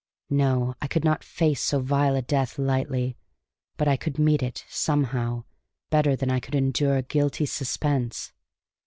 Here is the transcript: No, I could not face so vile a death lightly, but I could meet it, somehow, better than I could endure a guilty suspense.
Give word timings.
No, 0.31 0.73
I 0.81 0.87
could 0.87 1.03
not 1.03 1.23
face 1.23 1.61
so 1.61 1.79
vile 1.79 2.15
a 2.15 2.23
death 2.23 2.57
lightly, 2.57 3.17
but 3.77 3.87
I 3.87 3.97
could 3.97 4.17
meet 4.17 4.41
it, 4.41 4.65
somehow, 4.67 5.43
better 5.91 6.15
than 6.15 6.31
I 6.31 6.39
could 6.39 6.55
endure 6.55 6.97
a 6.97 7.03
guilty 7.03 7.45
suspense. 7.45 8.33